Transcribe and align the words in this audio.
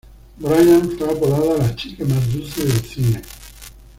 Brian 0.39 0.97
fue 0.97 1.11
apodada 1.11 1.59
"La 1.59 1.75
chica 1.75 2.03
más 2.05 2.33
dulce 2.33 2.63
del 2.65 2.81
cine. 2.83 3.21